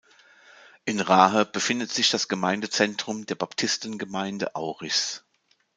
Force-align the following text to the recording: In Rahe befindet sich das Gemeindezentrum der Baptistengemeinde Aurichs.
In 0.83 0.99
Rahe 0.99 1.45
befindet 1.45 1.91
sich 1.91 2.09
das 2.09 2.27
Gemeindezentrum 2.27 3.27
der 3.27 3.35
Baptistengemeinde 3.35 4.55
Aurichs. 4.55 5.23